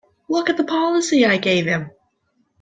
Look 0.27 0.49
at 0.49 0.57
the 0.57 0.63
policy 0.63 1.27
I 1.27 1.37
gave 1.37 1.65
him! 1.67 1.91